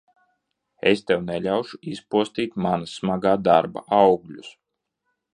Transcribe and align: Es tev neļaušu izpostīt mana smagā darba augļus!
Es 0.91 1.01
tev 1.09 1.19
neļaušu 1.25 1.77
izpostīt 1.91 2.57
mana 2.65 2.89
smagā 2.93 3.33
darba 3.49 3.83
augļus! 3.99 4.49